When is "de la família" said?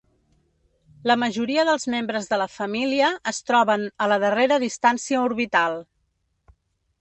2.31-3.11